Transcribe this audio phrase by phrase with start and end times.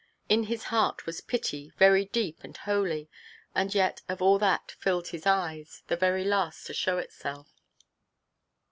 [0.27, 3.07] In his heart was pity, very deep and holy;
[3.53, 7.51] and yet, of all that filled his eyes, the very last to show itself.